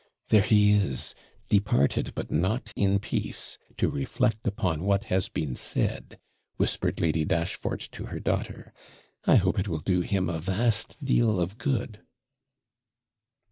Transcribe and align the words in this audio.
'There 0.29 0.41
he 0.41 0.71
is, 0.71 1.13
departed, 1.47 2.11
but 2.15 2.31
not 2.31 2.73
in 2.75 2.97
peace, 2.97 3.59
to 3.77 3.87
reflect 3.87 4.47
upon 4.47 4.81
what 4.83 5.03
has 5.13 5.29
been 5.29 5.53
said,' 5.53 6.17
whispered 6.57 6.99
Lady 6.99 7.23
Dashfort 7.23 7.87
to 7.91 8.07
her 8.07 8.19
daughter. 8.19 8.73
'I 9.25 9.35
hope 9.35 9.59
it 9.59 9.67
will 9.67 9.77
do 9.77 10.01
him 10.01 10.27
a 10.27 10.39
vast 10.39 10.97
deal 11.05 11.39
of 11.39 11.59
good.' 11.59 12.01